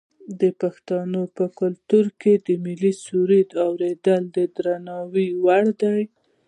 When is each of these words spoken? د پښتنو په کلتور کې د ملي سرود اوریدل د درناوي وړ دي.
د 0.41 0.43
پښتنو 0.61 1.21
په 1.37 1.45
کلتور 1.59 2.05
کې 2.21 2.33
د 2.45 2.47
ملي 2.63 2.93
سرود 3.03 3.49
اوریدل 3.67 4.23
د 4.35 4.37
درناوي 4.55 5.27
وړ 5.43 5.63
دي. 5.81 6.01